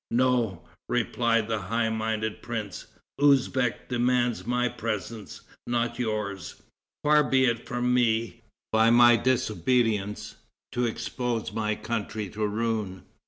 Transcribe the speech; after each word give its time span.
"No," 0.09 0.63
replied 0.89 1.47
the 1.47 1.59
high 1.59 1.91
minded 1.91 2.41
prince; 2.41 2.87
"Usbeck 3.21 3.87
demands 3.87 4.47
my 4.47 4.67
presence 4.67 5.41
not 5.67 5.99
yours. 5.99 6.59
Far 7.03 7.23
be 7.23 7.45
it 7.45 7.67
from 7.67 7.93
me, 7.93 8.41
by 8.73 8.89
my 8.89 9.15
disobedience, 9.15 10.37
to 10.71 10.85
expose 10.87 11.53
my 11.53 11.75
country 11.75 12.29
to 12.29 12.47
ruin. 12.47 13.03